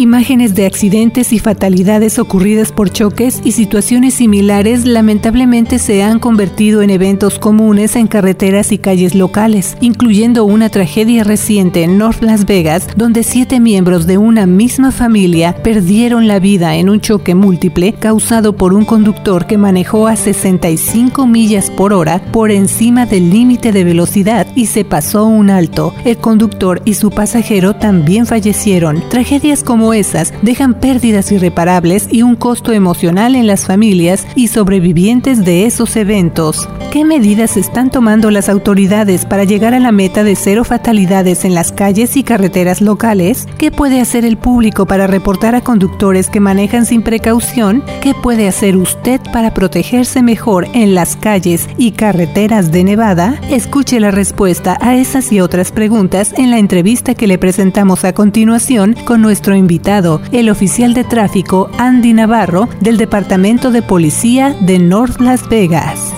[0.00, 6.82] Imágenes de accidentes y fatalidades ocurridas por choques y situaciones similares lamentablemente se han convertido
[6.82, 12.46] en eventos comunes en carreteras y calles locales, incluyendo una tragedia reciente en North Las
[12.46, 17.92] Vegas donde siete miembros de una misma familia perdieron la vida en un choque múltiple
[17.94, 23.72] causado por un conductor que manejó a 65 millas por hora por encima del límite
[23.72, 25.92] de velocidad y se pasó un alto.
[26.04, 29.02] El conductor y su pasajero también fallecieron.
[29.10, 35.44] Tragedias como esas dejan pérdidas irreparables y un costo emocional en las familias y sobrevivientes
[35.44, 36.68] de esos eventos.
[36.92, 41.54] ¿Qué medidas están tomando las autoridades para llegar a la meta de cero fatalidades en
[41.54, 43.46] las calles y carreteras locales?
[43.58, 47.82] ¿Qué puede hacer el público para reportar a conductores que manejan sin precaución?
[48.00, 53.40] ¿Qué puede hacer usted para protegerse mejor en las calles y carreteras de Nevada?
[53.50, 58.12] Escuche la respuesta a esas y otras preguntas en la entrevista que le presentamos a
[58.12, 59.77] continuación con nuestro invitado
[60.32, 66.12] el oficial de tráfico Andy Navarro del Departamento de Policía de North Las Vegas.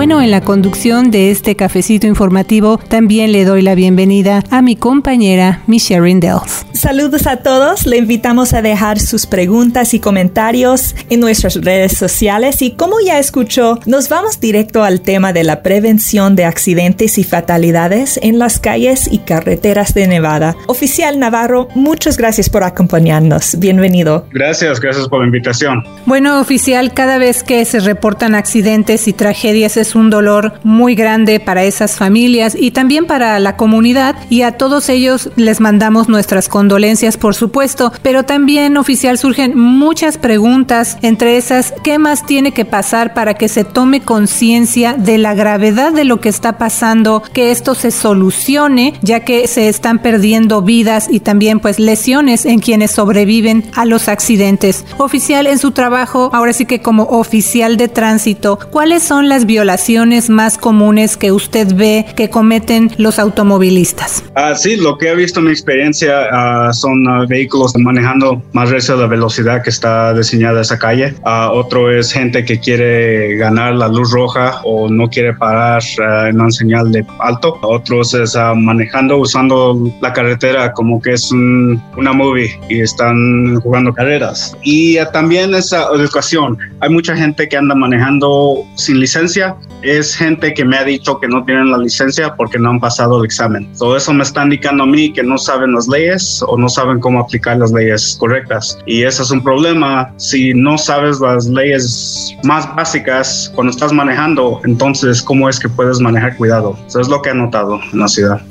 [0.08, 4.74] Bueno, en la conducción de este cafecito informativo también le doy la bienvenida a mi
[4.74, 6.64] compañera Michelle Rindels.
[6.72, 12.62] Saludos a todos, le invitamos a dejar sus preguntas y comentarios en nuestras redes sociales
[12.62, 17.24] y como ya escuchó, nos vamos directo al tema de la prevención de accidentes y
[17.24, 20.56] fatalidades en las calles y carreteras de Nevada.
[20.68, 23.58] Oficial Navarro, muchas gracias por acompañarnos.
[23.58, 24.26] Bienvenido.
[24.32, 25.84] Gracias, gracias por la invitación.
[26.06, 31.40] Bueno, oficial, cada vez que se reportan accidentes y tragedias es un dolor muy grande
[31.40, 36.48] para esas familias y también para la comunidad y a todos ellos les mandamos nuestras
[36.48, 42.64] condolencias por supuesto, pero también oficial surgen muchas preguntas, entre esas, ¿qué más tiene que
[42.64, 47.50] pasar para que se tome conciencia de la gravedad de lo que está pasando, que
[47.50, 52.92] esto se solucione, ya que se están perdiendo vidas y también pues lesiones en quienes
[52.92, 54.84] sobreviven a los accidentes?
[54.98, 59.87] Oficial en su trabajo, ahora sí que como oficial de tránsito, ¿cuáles son las violaciones
[60.28, 64.22] más comunes que usted ve que cometen los automovilistas?
[64.34, 68.68] Ah, sí, lo que he visto en mi experiencia ah, son ah, vehículos manejando más
[68.68, 71.14] recio la velocidad que está diseñada esa calle.
[71.24, 75.82] Ah, otro es gente que quiere ganar la luz roja o no quiere parar
[76.28, 77.58] en una señal de alto.
[77.62, 84.54] Otros es manejando usando la carretera como que es una movie y están jugando carreras.
[84.62, 86.58] Y también esa educación.
[86.80, 91.28] Hay mucha gente que anda manejando sin licencia es gente que me ha dicho que
[91.28, 93.70] no tienen la licencia porque no han pasado el examen.
[93.78, 97.00] Todo eso me está indicando a mí que no saben las leyes o no saben
[97.00, 98.78] cómo aplicar las leyes correctas.
[98.86, 100.12] Y ese es un problema.
[100.16, 106.00] Si no sabes las leyes más básicas cuando estás manejando, entonces, ¿cómo es que puedes
[106.00, 106.78] manejar cuidado?
[106.86, 108.42] Eso es lo que he notado en la ciudad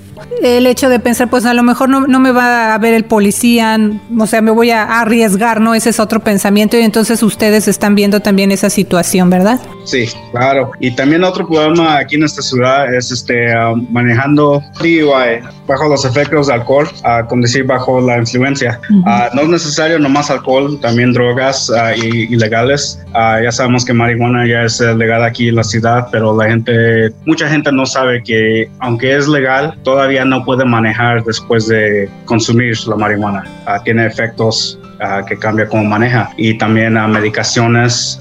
[0.42, 3.06] el hecho de pensar, pues a lo mejor no, no, me va a ver el
[3.06, 3.78] policía,
[4.18, 5.74] o sea, me voy a arriesgar, ¿no?
[5.74, 9.60] Ese es otro pensamiento y entonces ustedes están viendo también esa situación, ¿verdad?
[9.86, 10.72] Sí, claro.
[10.80, 16.06] Y también otro problema aquí en esta ciudad es este um, manejando DUI bajo los
[16.06, 18.80] efectos de alcohol, uh, con decir bajo la influencia.
[18.90, 23.00] Uh, no es necesario nomás alcohol, también drogas uh, ilegales.
[23.14, 27.50] ya sabemos que marihuana ya es legal aquí en la ciudad, pero la gente, mucha
[27.50, 32.96] gente no sabe que aunque es legal, todavía no puede manejar después de consumir la
[32.96, 33.44] marihuana.
[33.66, 38.20] Ah, tiene efectos ah, que cambia cómo maneja y también a medicaciones,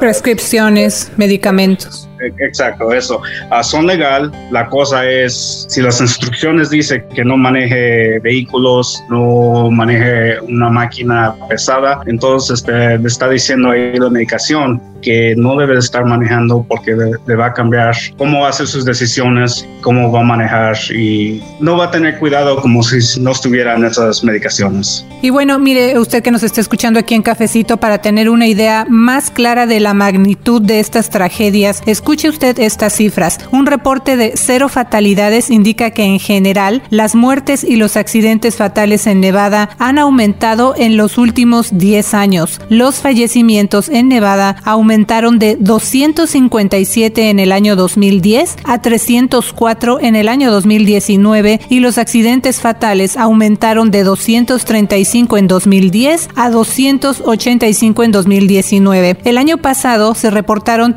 [0.00, 2.08] prescripciones, medicamentos.
[2.38, 3.20] Exacto, eso.
[3.62, 4.32] son legal.
[4.50, 11.34] La cosa es, si las instrucciones dicen que no maneje vehículos, no maneje una máquina
[11.48, 16.96] pesada, entonces este, le está diciendo ahí la medicación que no debe estar manejando porque
[17.26, 21.42] le, va a cambiar cómo va a hacer sus decisiones, cómo va a manejar y
[21.60, 25.06] no va a tener cuidado como si no estuvieran esas medicaciones.
[25.20, 28.86] Y bueno, mire, usted que nos está escuchando aquí en Cafecito para tener una idea
[28.88, 31.82] más clara de la magnitud de estas tragedias,
[32.14, 33.40] escuche usted estas cifras.
[33.50, 39.08] Un reporte de cero fatalidades indica que en general las muertes y los accidentes fatales
[39.08, 42.60] en Nevada han aumentado en los últimos 10 años.
[42.68, 50.28] Los fallecimientos en Nevada aumentaron de 257 en el año 2010 a 304 en el
[50.28, 59.16] año 2019 y los accidentes fatales aumentaron de 235 en 2010 a 285 en 2019.
[59.24, 60.96] El año pasado se reportaron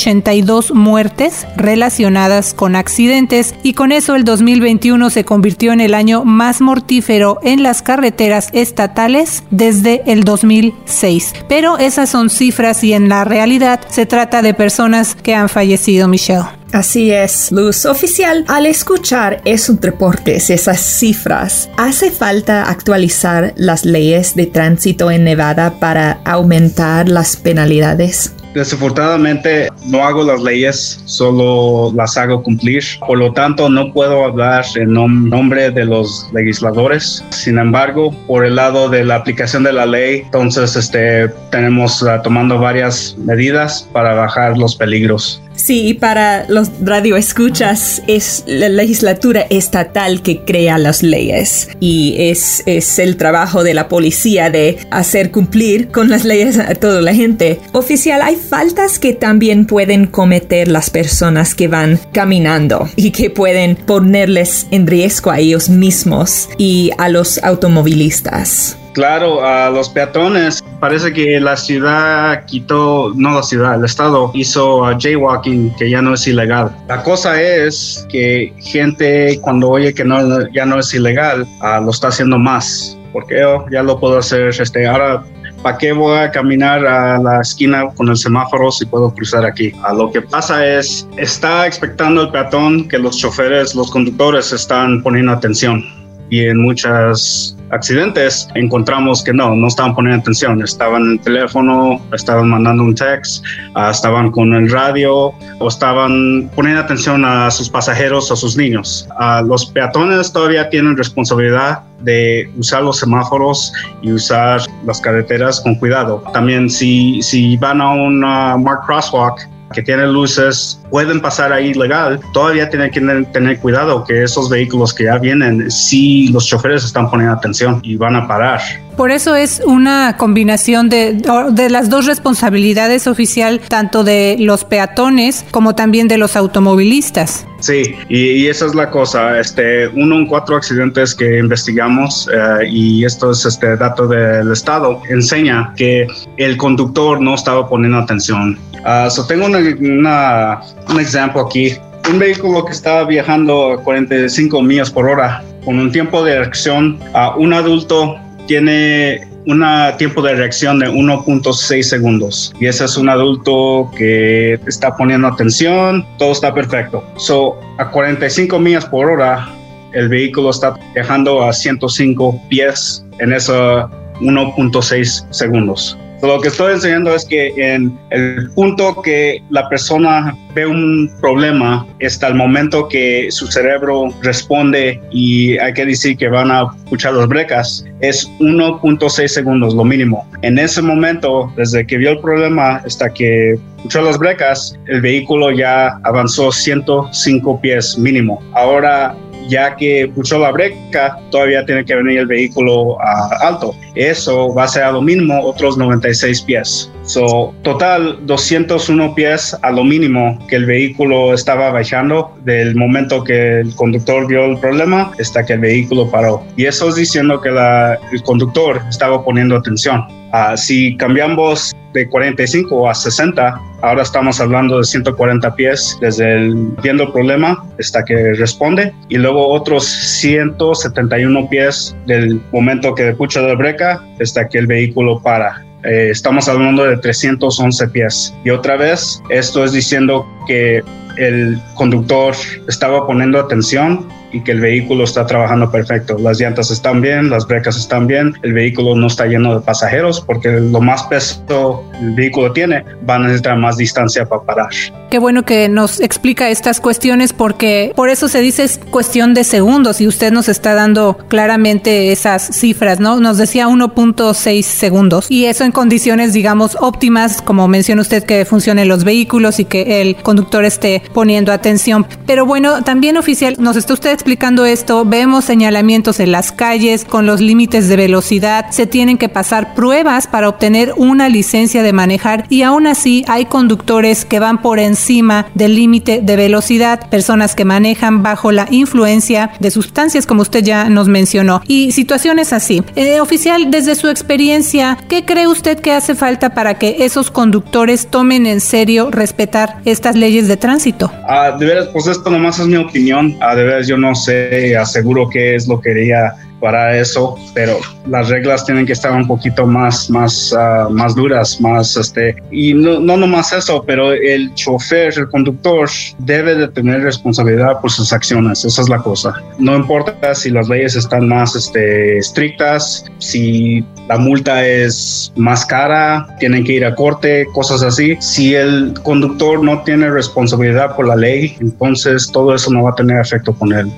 [0.00, 6.24] 382 muertes relacionadas con accidentes y con eso el 2021 se convirtió en el año
[6.24, 11.34] más mortífero en las carreteras estatales desde el 2006.
[11.48, 16.08] Pero esas son cifras y en la realidad se trata de personas que han fallecido,
[16.08, 16.60] Michelle.
[16.72, 17.84] Así es, Luz.
[17.84, 25.24] Oficial, al escuchar esos reportes, esas cifras, ¿hace falta actualizar las leyes de tránsito en
[25.24, 28.32] Nevada para aumentar las penalidades?
[28.54, 32.82] Desafortunadamente no hago las leyes, solo las hago cumplir.
[33.06, 37.24] Por lo tanto, no puedo hablar en nombre de los legisladores.
[37.30, 42.20] Sin embargo, por el lado de la aplicación de la ley, entonces este, tenemos uh,
[42.22, 45.40] tomando varias medidas para bajar los peligros.
[45.60, 52.62] Sí, y para los radioescuchas es la legislatura estatal que crea las leyes y es,
[52.64, 57.14] es el trabajo de la policía de hacer cumplir con las leyes a toda la
[57.14, 57.60] gente.
[57.72, 63.76] Oficial, hay faltas que también pueden cometer las personas que van caminando y que pueden
[63.76, 68.78] ponerles en riesgo a ellos mismos y a los automovilistas.
[68.92, 70.64] Claro, a los peatones.
[70.80, 76.14] Parece que la ciudad quitó, no la ciudad, el estado hizo jaywalking, que ya no
[76.14, 76.74] es ilegal.
[76.88, 81.90] La cosa es que gente cuando oye que no, ya no es ilegal, ah, lo
[81.90, 82.96] está haciendo más.
[83.12, 85.24] Porque yo ya lo puedo hacer, este, ahora
[85.62, 89.72] ¿para qué voy a caminar a la esquina con el semáforo si puedo cruzar aquí?
[89.82, 95.02] A lo que pasa es, está expectando el peatón que los choferes, los conductores están
[95.02, 95.84] poniendo atención
[96.30, 102.00] y en muchos accidentes encontramos que no, no estaban poniendo atención, estaban en el teléfono,
[102.12, 103.44] estaban mandando un text,
[103.74, 109.08] ah, estaban con el radio o estaban poniendo atención a sus pasajeros o sus niños.
[109.18, 113.72] Uh, los peatones todavía tienen responsabilidad de usar los semáforos
[114.02, 116.22] y usar las carreteras con cuidado.
[116.32, 119.40] También si, si van a un mark crosswalk,
[119.72, 123.00] que tiene luces pueden pasar ahí legal, todavía tienen que
[123.32, 127.96] tener cuidado que esos vehículos que ya vienen, si los choferes están poniendo atención y
[127.96, 128.60] van a parar.
[128.96, 131.22] Por eso es una combinación de,
[131.52, 137.46] de las dos responsabilidades oficial, tanto de los peatones como también de los automovilistas.
[137.60, 139.38] Sí, y, esa es la cosa.
[139.38, 145.00] Este, uno en cuatro accidentes que investigamos, eh, y esto es este dato del Estado,
[145.08, 146.06] enseña que
[146.38, 148.58] el conductor no estaba poniendo atención.
[148.84, 151.76] Uh, tengo una, una, un ejemplo aquí.
[152.10, 156.98] Un vehículo que estaba viajando a 45 millas por hora con un tiempo de reacción
[157.14, 159.64] a un adulto tiene un
[159.98, 166.04] tiempo de reacción de 1.6 segundos y ese es un adulto que está poniendo atención,
[166.18, 167.02] todo está perfecto.
[167.16, 169.48] So, a 45 millas por hora,
[169.92, 175.98] el vehículo está viajando a 105 pies en esos 1.6 segundos.
[176.22, 181.86] Lo que estoy enseñando es que en el punto que la persona ve un problema,
[182.04, 187.14] hasta el momento que su cerebro responde y hay que decir que van a escuchar
[187.14, 190.28] las brecas, es 1.6 segundos, lo mínimo.
[190.42, 195.50] En ese momento, desde que vio el problema hasta que escuchó las brecas, el vehículo
[195.50, 198.42] ya avanzó 105 pies mínimo.
[198.52, 199.16] Ahora
[199.50, 202.96] ya que puso la breca, todavía tiene que venir el vehículo
[203.40, 203.74] alto.
[203.94, 206.90] Eso va a ser a lo mínimo otros 96 pies.
[207.10, 213.58] So, total 201 pies a lo mínimo que el vehículo estaba bajando del momento que
[213.62, 216.44] el conductor vio el problema hasta que el vehículo paró.
[216.56, 220.06] Y eso es diciendo que el conductor estaba poniendo atención.
[220.32, 226.54] Uh, si cambiamos de 45 a 60, ahora estamos hablando de 140 pies desde el
[226.80, 233.40] viendo el problema hasta que responde y luego otros 171 pies del momento que pucha
[233.40, 235.64] de breca hasta que el vehículo para.
[235.84, 238.34] Eh, estamos hablando de 311 pies.
[238.44, 240.82] Y otra vez, esto es diciendo que
[241.16, 242.34] el conductor
[242.68, 246.18] estaba poniendo atención y que el vehículo está trabajando perfecto.
[246.18, 250.20] Las llantas están bien, las brecas están bien, el vehículo no está lleno de pasajeros
[250.20, 254.68] porque lo más peso el vehículo tiene va a necesitar más distancia para parar.
[255.10, 259.44] Qué bueno que nos explica estas cuestiones porque por eso se dice es cuestión de
[259.44, 263.20] segundos y usted nos está dando claramente esas cifras, ¿no?
[263.20, 268.88] Nos decía 1.6 segundos y eso en condiciones, digamos, óptimas, como menciona usted, que funcionen
[268.88, 272.06] los vehículos y que el conductor esté poniendo atención.
[272.26, 277.24] Pero bueno, también oficial, nos está usted explicando esto, vemos señalamientos en las calles con
[277.24, 282.44] los límites de velocidad, se tienen que pasar pruebas para obtener una licencia de manejar
[282.50, 287.64] y aún así hay conductores que van por encima del límite de velocidad, personas que
[287.64, 292.82] manejan bajo la influencia de sustancias como usted ya nos mencionó y situaciones así.
[292.96, 298.08] Eh, oficial, desde su experiencia, ¿qué cree usted que hace falta para que esos conductores
[298.08, 301.10] tomen en serio respetar estas leyes de tránsito?
[301.26, 303.34] Ah, de veras, pues esto nomás es mi opinión.
[303.40, 307.36] Ah, de veras, yo no no sé, aseguro qué es lo que quería para eso,
[307.54, 312.36] pero las reglas tienen que estar un poquito más, más, ah, más duras, más, este,
[312.50, 315.88] y no, no nomás eso, pero el chofer, el conductor
[316.18, 319.32] debe de tener responsabilidad por sus acciones, esa es la cosa.
[319.58, 326.26] No importa si las leyes están más este, estrictas, si la multa es más cara,
[326.38, 328.16] tienen que ir a corte, cosas así.
[328.20, 332.94] Si el conductor no tiene responsabilidad por la ley, entonces todo eso no va a
[332.94, 333.90] tener efecto con él.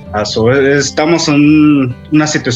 [0.77, 2.52] Estamos en una situación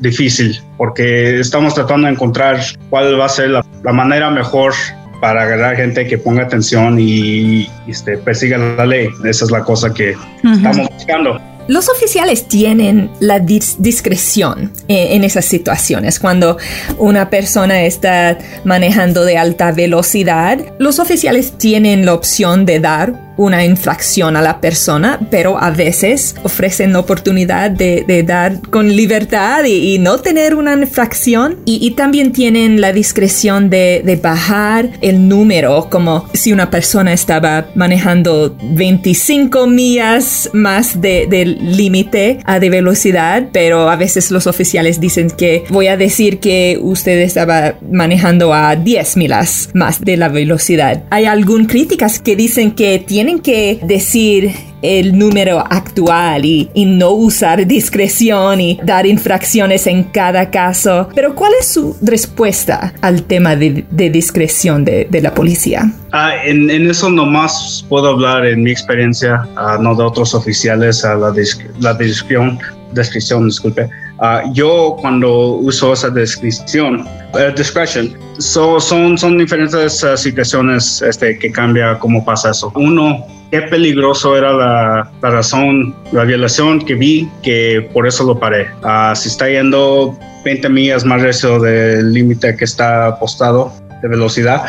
[0.00, 4.72] difícil porque estamos tratando de encontrar cuál va a ser la, manera mejor
[5.20, 9.08] para agarrar gente que ponga atención y, este, persiga la ley.
[9.24, 10.14] Esa es la cosa que
[10.44, 11.40] estamos buscando.
[11.68, 16.20] Los oficiales tienen la discreción eh, en, esas situaciones.
[16.20, 16.58] Cuando
[16.96, 23.64] una persona está manejando de alta velocidad, los oficiales tienen la opción de dar una
[23.64, 29.98] infracción a la persona, pero a veces ofrecen la oportunidad de, dar con libertad y,
[29.98, 31.58] no tener una infracción.
[31.64, 38.56] Y, también tienen la discreción de, bajar el número, como si una persona estaba manejando
[38.62, 45.88] 25 millas más del límite de velocidad, pero a veces los oficiales dicen que voy
[45.88, 51.04] a decir que usted estaba manejando a 10 millas más de la velocidad.
[51.10, 54.52] Hay algunas críticas que dicen que tiene tienen que decir
[54.82, 61.08] el número actual y, no usar discreción y dar infracciones en cada caso.
[61.12, 65.90] Pero ¿cuál es su respuesta al tema de, discreción de, la policía?
[66.12, 71.16] Ah, en, eso nomás puedo hablar en mi experiencia, ah, no de otros oficiales, a
[71.16, 71.34] la,
[71.80, 72.60] la descripción,
[72.92, 73.90] descripción, disculpe.
[74.18, 81.98] Ah, yo cuando uso esa descripción, uh, discretion, son, son diferentes situaciones este, que cambia
[81.98, 82.72] cómo pasa eso.
[82.74, 88.38] Uno, qué peligroso era la, la, razón, la violación que vi, que por eso lo
[88.38, 88.68] paré.
[88.82, 94.64] Uh, si está yendo 20 millas más recio del límite que está apostado de velocidad,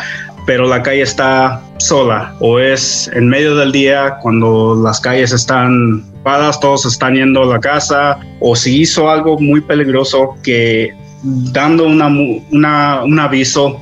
[0.48, 6.02] pero la calle está sola o es en medio del día cuando las calles están
[6.18, 11.84] paradas, todos están yendo a la casa o si hizo algo muy peligroso que dando
[11.84, 12.08] una,
[12.50, 13.80] una, un aviso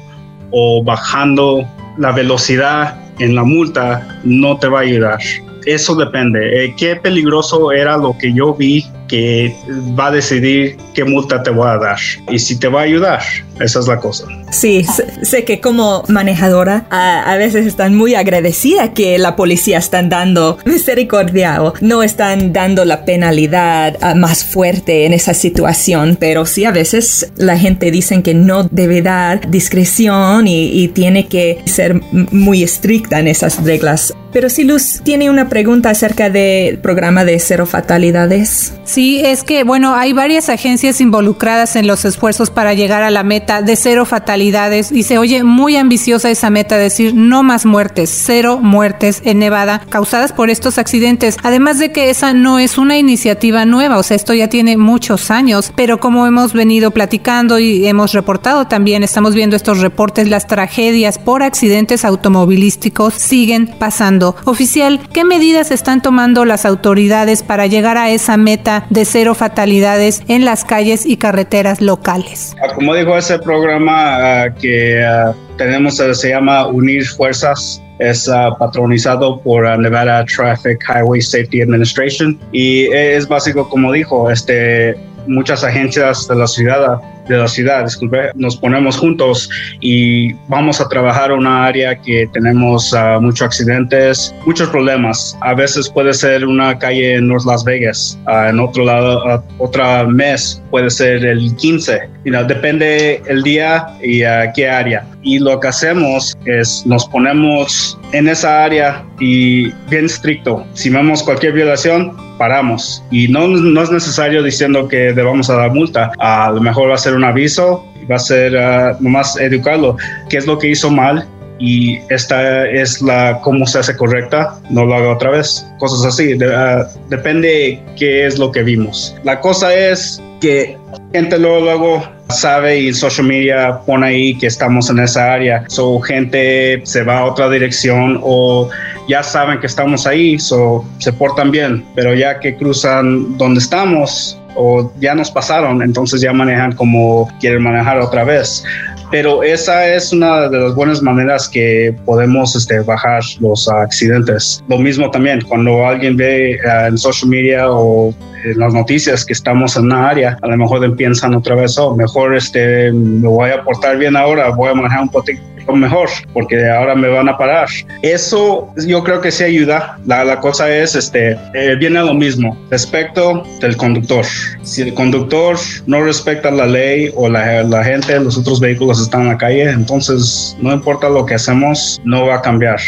[0.51, 1.67] o bajando
[1.99, 5.19] la velocidad en la multa no te va a ayudar.
[5.65, 6.65] Eso depende.
[6.65, 9.55] Eh, ¿Qué peligroso era lo que yo vi que
[9.99, 11.99] va a decidir qué multa te voy a dar
[12.31, 13.21] y si te va a ayudar.
[13.61, 14.27] Esa es la cosa.
[14.51, 14.85] Sí,
[15.23, 21.63] sé que como manejadora a, veces están muy agradecida que la policía están dando misericordia
[21.63, 26.71] o no están dando la penalidad ah, más fuerte en esa situación, pero sí a
[26.71, 33.21] veces la gente dice que no debe dar discreción y tiene que ser muy estricta
[33.21, 38.75] en esas reglas Pero si Luz tiene una pregunta acerca del programa de cero fatalidades.
[38.85, 43.23] Sí, es que, bueno, hay varias agencias involucradas en los esfuerzos para llegar a la
[43.23, 48.11] meta de cero fatalidades y se oye muy ambiciosa esa meta, decir no más muertes,
[48.11, 51.39] cero muertes en Nevada causadas por estos accidentes.
[51.43, 55.31] Además de que esa no es una iniciativa nueva, o sea, esto ya tiene muchos
[55.31, 60.47] años, pero como hemos venido platicando y hemos reportado también, estamos viendo estos reportes, las
[60.47, 64.26] tragedias por accidentes automovilísticos siguen pasando.
[64.45, 70.23] Oficial, ¿qué medidas están tomando las autoridades para llegar a esa meta de cero fatalidades
[70.29, 72.57] en las calles y carreteras locales?
[72.63, 78.29] Ah, como dijo ese programa ah, que ah, tenemos, se llama Unir Fuerzas es
[78.59, 84.95] patronizado por Nevada Traffic Highway Safety Administration y es básico como dijo este
[85.27, 89.49] muchas agencias de la ciudad de la ciudad, disculpe, nos ponemos juntos
[89.81, 95.37] y vamos a trabajar una área que tenemos uh, muchos accidentes, muchos problemas.
[95.41, 99.43] A veces puede ser una calle en North Las Vegas, uh, en otro lado, uh,
[99.59, 102.09] otra mes puede ser el 15.
[102.25, 104.21] You depende el día y
[104.55, 105.07] qué área.
[105.23, 110.65] Y lo que hacemos es nos ponemos en esa área y bien estricto.
[110.75, 113.03] Si vemos cualquier violación, paramos.
[113.11, 116.13] Y no, no es necesario diciendo que debamos a dar multa.
[116.19, 119.97] A lo mejor va a ser un aviso, va a ser uh, nomás educarlo,
[120.29, 121.27] qué es lo que hizo mal
[121.59, 126.35] y esta es la cómo se hace correcta, no lo haga otra vez, cosas así,
[126.35, 129.17] uh, depende qué es lo que vimos.
[129.25, 130.77] La cosa es que
[131.13, 136.01] gente luego, luego sabe y social media pone ahí que estamos en esa área, so
[136.01, 138.69] gente se va a otra dirección o
[139.09, 144.39] ya saben que estamos ahí, so se portan bien, pero ya que cruzan donde estamos,
[144.57, 148.65] o ya nos pasaron, entonces ya manejan como quieren manejar otra vez.
[149.11, 154.63] Pero esa es una de las buenas maneras que podemos este, bajar los accidentes.
[154.69, 156.59] Lo mismo también, cuando alguien ve eh,
[156.89, 158.13] en social media o
[158.45, 161.95] en las noticias que estamos en una área, a lo mejor piensan otra vez, oh,
[161.95, 165.41] mejor este, me voy a portar bien ahora, voy a manejar un poquito
[165.75, 167.69] mejor, porque ahora me van a parar.
[168.03, 169.99] Eso yo creo que sí ayuda.
[170.07, 174.25] La, la cosa es, este, eh, viene lo mismo, respecto del conductor.
[174.63, 175.57] Si el conductor
[175.87, 179.71] no respeta la ley o la, la gente, los otros vehículos están en la calle,
[179.71, 182.79] entonces no importa lo que hacemos, no va a cambiar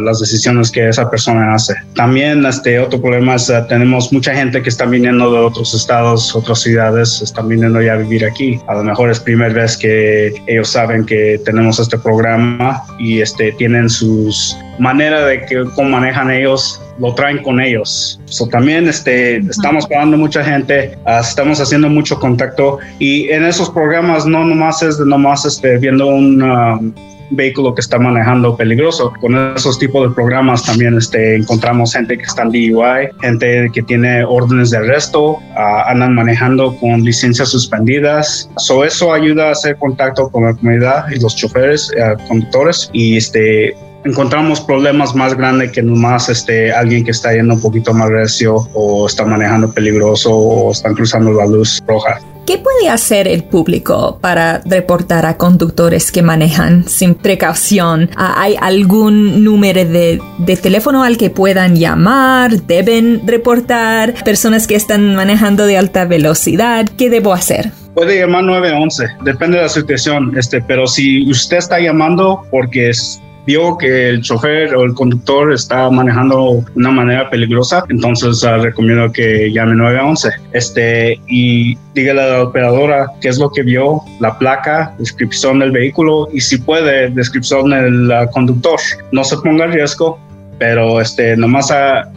[0.00, 1.74] las decisiones que esa persona hace.
[1.94, 6.34] También este otro problema es uh, tenemos mucha gente que está viniendo de otros estados,
[6.34, 8.60] otras ciudades, están viniendo ya a vivir aquí.
[8.66, 13.52] A lo mejor es primera vez que ellos saben que tenemos este programa y este
[13.52, 18.20] tienen sus manera de que cómo manejan ellos lo traen con ellos.
[18.26, 23.70] So, también este, estamos pagando mucha gente, uh, estamos haciendo mucho contacto y en esos
[23.70, 26.92] programas no nomás es de nomás este, viendo un, um,
[27.30, 29.12] vehículo que está manejando peligroso.
[29.20, 33.82] Con esos tipos de programas también este, encontramos gente que está en DUI, gente que
[33.82, 38.50] tiene órdenes de arresto, ah, andan manejando con licencias suspendidas.
[38.58, 43.16] So, eso ayuda a hacer contacto con la comunidad y los choferes, eh, conductores y
[43.16, 48.08] este encontramos problemas más grandes que nomás este, alguien que está yendo un poquito más
[48.08, 52.20] recio o está manejando peligroso o están cruzando la luz roja.
[52.46, 58.10] ¿Qué puede hacer el público para reportar a conductores que manejan sin precaución?
[58.16, 60.20] Ah, ¿Hay algún número de,
[60.60, 62.62] teléfono al que puedan llamar?
[62.62, 66.88] ¿Deben reportar personas que están manejando de alta velocidad?
[66.98, 67.70] ¿Qué debo hacer?
[67.94, 73.20] Puede llamar 911, depende de la situación, este, pero si usted está llamando porque es
[73.46, 78.62] vio que el chofer o el conductor está manejando de una manera peligrosa, entonces uh,
[78.62, 84.02] recomiendo que llame 911 este, y dígale a la operadora qué es lo que vio,
[84.20, 88.78] la placa, descripción del vehículo y si puede, descripción del uh, conductor.
[89.12, 90.18] No se ponga en riesgo,
[90.58, 92.10] pero este, nomás a,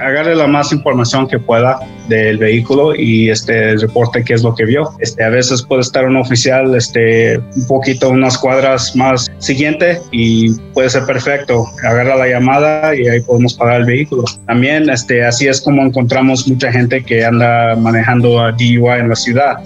[0.00, 4.64] agarre la más información que pueda del vehículo y este reporte qué es lo que
[4.64, 4.90] vio.
[5.00, 10.52] Este, a veces puede estar un oficial este, un poquito unas cuadras más siguiente y
[10.74, 11.66] puede ser perfecto.
[11.82, 14.24] Agarra la llamada y ahí podemos pagar el vehículo.
[14.46, 19.16] También este, así es como encontramos mucha gente que anda manejando a DUI en la
[19.16, 19.56] ciudad.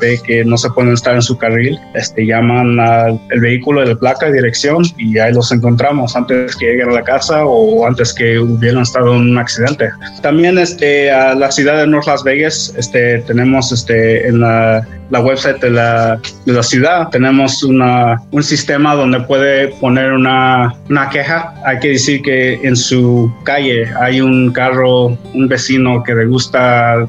[0.00, 4.30] ve que no se pueden estar en su carril, este, llaman al vehículo de placa,
[4.30, 8.82] dirección y ahí los encontramos antes que lleguen a la casa o antes que hubieran
[8.82, 9.88] estado en un accidente
[10.22, 15.20] también este, a la ciudad de North Las Vegas este, tenemos este, en la, la
[15.20, 16.20] website de la,
[16.62, 20.74] ciudad, tenemos una, un sistema donde puede poner una,
[21.10, 21.54] queja.
[21.64, 27.06] Hay que decir que en su calle hay un carro, un vecino que le gusta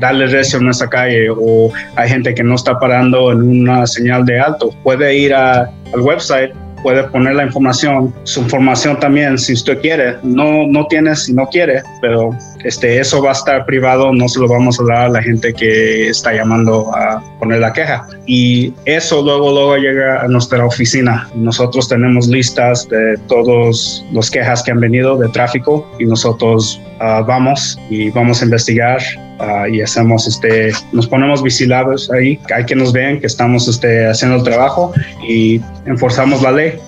[0.00, 4.24] darle recio en esa calle o hay gente que no está parando en una señal
[4.24, 9.80] de alto, puede ir al website puede poner la información, su información también, si usted
[9.80, 10.16] quiere.
[10.22, 12.30] No, no tiene si no quiere, pero
[12.68, 15.54] este, eso va a estar privado, no se lo vamos a dar a la gente
[15.54, 18.06] que está llamando a poner la queja.
[18.26, 21.28] Y eso luego, luego llega a nuestra oficina.
[21.34, 27.24] Nosotros tenemos listas de todos los quejas que han venido de tráfico y nosotros uh,
[27.24, 29.00] vamos y vamos a investigar
[29.40, 34.06] uh, y hacemos este, nos ponemos vigilados ahí, hay que nos vean que estamos este,
[34.06, 34.92] haciendo el trabajo
[35.26, 36.78] y enforzamos la ley.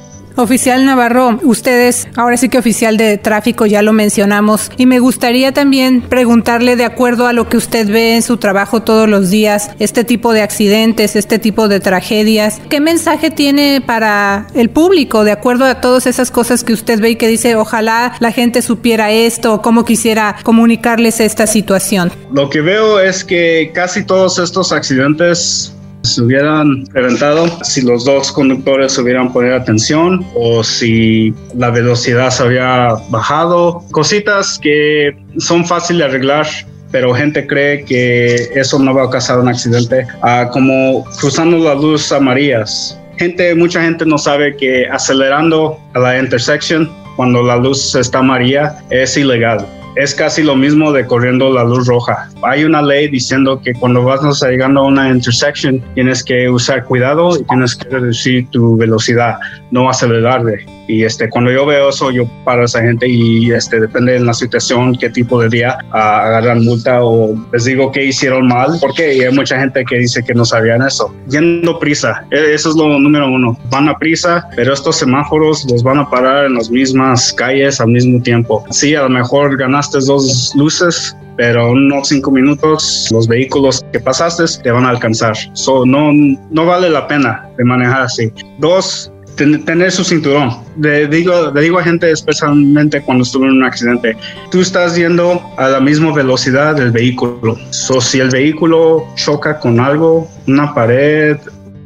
[0.41, 5.53] Oficial Navarro, ustedes, ahora sí que oficial de tráfico, ya lo mencionamos, y me gustaría
[5.53, 9.71] también preguntarle, de acuerdo a lo que usted ve en su trabajo todos los días,
[9.79, 15.33] este tipo de accidentes, este tipo de tragedias, ¿qué mensaje tiene para el público, de
[15.33, 19.11] acuerdo a todas esas cosas que usted ve y que dice, ojalá la gente supiera
[19.11, 22.11] esto, cómo quisiera comunicarles esta situación?
[22.33, 28.33] Lo que veo es que casi todos estos accidentes se hubieran preventado si los dos
[28.33, 33.83] conductores hubieran ponido atención o si la velocidad se había bajado.
[33.91, 36.47] Cositas que son fáciles de arreglar
[36.91, 41.79] pero gente cree que eso no va a causar un accidente, ah, como cruzando las
[41.81, 42.99] luces amarillas.
[43.17, 48.79] Gente, mucha gente no sabe que acelerando a la intersección cuando la luz está amarilla
[48.91, 52.29] es ilegal es casi lo mismo de corriendo la luz roja.
[52.43, 57.37] Hay una ley diciendo que cuando vas llegando a una intersection tienes que usar cuidado
[57.39, 59.39] y tienes que reducir tu velocidad,
[59.71, 60.67] no acelerarle.
[60.91, 64.21] Y este, cuando yo veo eso, yo paro a esa gente y este, depende de
[64.21, 68.73] la situación, qué tipo de día uh, agarran multa o les digo que hicieron mal,
[68.81, 71.15] porque hay mucha gente que dice que no sabían eso.
[71.29, 73.57] Yendo prisa, e, eso es lo número uno.
[73.71, 77.91] Van a prisa, pero estos semáforos los van a parar en las mismas calles al
[77.91, 78.65] mismo tiempo.
[78.71, 84.45] Sí, a lo mejor ganaste dos luces, pero unos cinco minutos los vehículos que pasaste
[84.63, 85.37] te van a alcanzar.
[85.53, 86.11] So, no,
[86.51, 88.33] no vale la pena de manejar así.
[88.59, 90.51] Dos, tener su cinturón.
[90.81, 94.17] Le digo, le digo a gente, especialmente cuando estuve en un accidente,
[94.51, 97.59] tú estás yendo a la misma velocidad del vehículo.
[97.71, 101.37] So, si el vehículo choca con algo, una pared,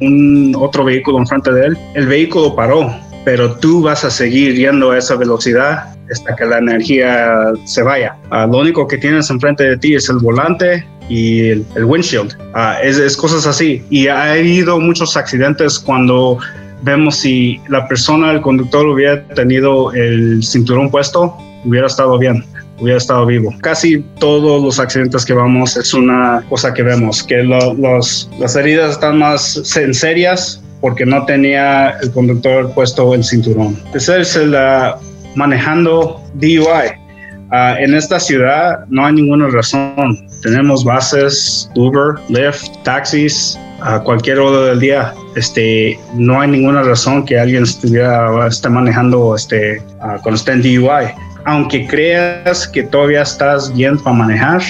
[0.01, 4.91] un otro vehículo enfrente de él, el vehículo paró, pero tú vas a seguir yendo
[4.91, 8.15] a esa velocidad hasta que la energía se vaya.
[8.31, 12.35] Uh, lo único que tienes enfrente de ti es el volante y el, el windshield.
[12.83, 13.83] Es, es, cosas así.
[13.89, 16.37] Y ha habido muchos accidentes cuando
[16.85, 22.45] vemos si la persona, el conductor hubiera tenido el cinturón puesto, hubiera estado bien
[22.79, 23.53] hubiera estado vivo.
[23.61, 28.55] Casi todos los accidentes que vamos es una cosa que vemos, que lo, los, las
[28.55, 33.79] heridas están más serias porque no tenía el conductor puesto el cinturón.
[33.93, 34.99] Esa es la
[35.35, 37.05] manejando DUI.
[37.51, 40.27] Uh, en esta ciudad no hay ninguna razón.
[40.41, 45.13] Tenemos bases, Uber, Lyft, taxis, a cualquier hora del día.
[45.35, 50.61] Este, no hay ninguna razón que alguien estuviera esté manejando este, uh, cuando esté en
[50.61, 51.13] DUI.
[51.45, 54.61] Aunque creas que todavía estás bien para manejar,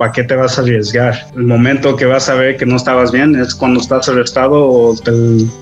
[0.00, 1.26] ¿para qué te vas a arriesgar?
[1.36, 4.96] El momento que vas a ver que no estabas bien es cuando estás arrestado o
[4.96, 5.12] te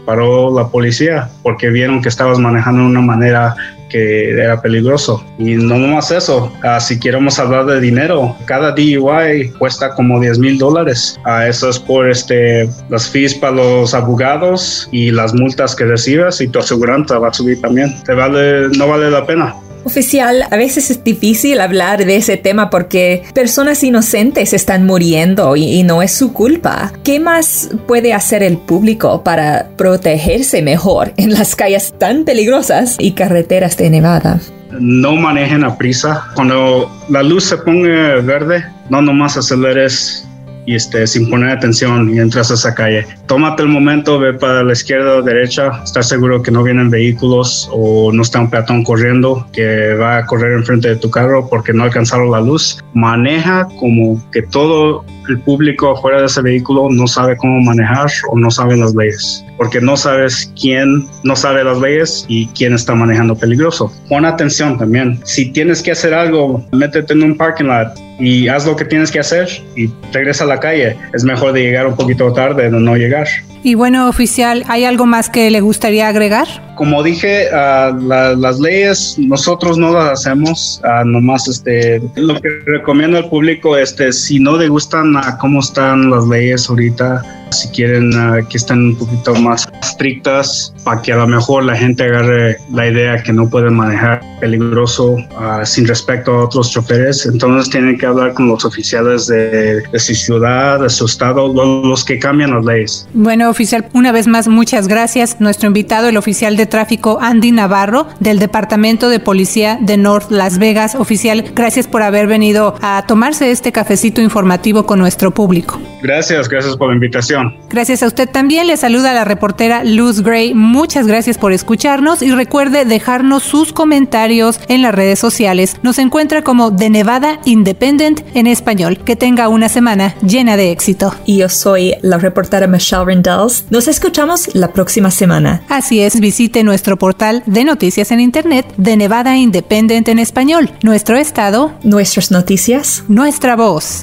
[0.07, 3.57] paró la policía porque vieron que estabas manejando de una manera
[3.91, 5.25] que era peligroso.
[5.41, 10.39] Y no más eso, uh, si queremos hablar de dinero, cada DUI cuesta como 10
[10.39, 11.19] mil dólares.
[11.27, 16.41] Uh, eso es por este, las fees para los abogados y las multas que recibes
[16.41, 17.93] y tu aseguranza va a subir también.
[18.05, 19.53] Te vale, no vale la pena.
[19.85, 25.83] Oficial, a veces es difícil hablar de ese tema porque personas inocentes están muriendo y,
[25.83, 26.93] no es su culpa.
[27.05, 33.13] ¿Qué más puede hacer el público para protegerse mejor en las calles tan peligrosas y
[33.13, 34.41] carreteras de Nevada?
[34.79, 36.27] No manejen a prisa.
[36.35, 40.28] Cuando la luz se ponga verde, no nomás aceleres
[40.69, 43.07] y este, sin poner atención y entras a esa calle.
[43.27, 47.71] Tómate el momento, ve para la izquierda o derecha, estar seguro que no vienen vehículos
[47.73, 51.73] o no está un peatón corriendo que va a correr enfrente de tu carro porque
[51.73, 52.85] no alcanzaron la luz.
[52.93, 58.39] Maneja como que todo el público afuera de ese vehículo no sabe cómo manejar o
[58.39, 62.95] no sabe las leyes, porque no sabes quién no sabe las leyes y quién está
[62.95, 63.93] manejando peligroso.
[64.09, 65.21] Pon atención también.
[65.25, 69.11] Si tienes que hacer algo, métete en un parking lot y haz lo que tienes
[69.11, 70.97] que hacer y regresa a la calle.
[71.13, 73.27] Es mejor de llegar un poquito tarde de no llegar.
[73.63, 76.68] Y bueno, oficial, ¿hay algo más que le gustaría agregar?
[76.79, 82.49] Como dije, uh, la, las leyes nosotros no las hacemos, uh, nomás este, lo que
[82.67, 87.69] recomiendo al público, este, si no le gustan uh, cómo están las leyes ahorita, si
[87.71, 88.13] quieren
[88.51, 92.87] que estén un poquito más estrictas para que a lo mejor la gente agarre la
[92.87, 95.17] idea que no pueden manejar peligroso
[95.65, 100.15] sin respecto a otros choferes, entonces tienen que hablar con los oficiales de, de su
[100.15, 103.09] ciudad, de su estado, los, los que cambian las leyes.
[103.15, 105.41] Bueno, oficial, una vez más, muchas gracias.
[105.41, 110.59] Nuestro invitado, el oficial de tráfico Andy Navarro del Departamento de Policía de North Las
[110.59, 110.95] Vegas.
[110.95, 115.81] Oficial, gracias por haber venido a tomarse este cafecito informativo con nuestro público.
[116.03, 117.57] Gracias, gracias por la invitación.
[117.71, 118.67] Gracias a usted también.
[118.67, 120.55] Le saluda la reportera Luz Gray.
[120.55, 125.77] Muchas gracias por escucharnos y recuerde dejarnos sus comentarios en las redes sociales.
[125.83, 128.99] Nos encuentra como The Nevada Independent en español.
[128.99, 131.15] Que tenga una semana llena de éxito.
[131.25, 133.65] Y yo soy la reportera Michelle Rendells.
[133.71, 135.63] Nos escuchamos la próxima semana.
[135.69, 140.71] Así es, visite nuestro portal de noticias en Internet de Nevada Independent en español.
[140.83, 141.73] Nuestro estado.
[141.83, 143.05] Nuestras noticias.
[143.09, 144.03] Nuestra voz.